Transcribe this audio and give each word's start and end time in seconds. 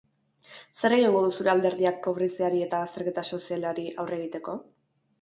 Zer 0.79 0.95
egingo 0.97 1.21
du 1.25 1.29
zure 1.35 1.53
alderdiak 1.53 2.01
pobreziari 2.09 2.65
eta 2.69 2.83
bazterketa 2.87 3.29
sozialari 3.31 3.89
aurre 3.95 4.23
egiteko? 4.23 4.61